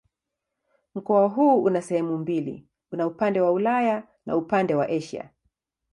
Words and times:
Mkoa 0.95 1.27
huu 1.27 1.63
una 1.63 1.81
sehemu 1.81 2.17
mbili: 2.17 2.67
una 2.91 3.07
upande 3.07 3.41
wa 3.41 3.51
Ulaya 3.51 4.07
na 4.25 4.35
upande 4.37 4.73
ni 4.73 4.81
Asia. 4.81 5.29